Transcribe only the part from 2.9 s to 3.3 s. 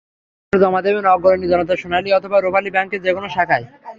যেকোনো